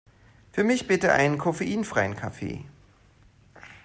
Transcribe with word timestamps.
Für 0.51 0.63
mich 0.63 0.87
bitte 0.87 1.11
einen 1.11 1.37
koffeinfreien 1.37 2.15
Kaffee! 2.15 2.65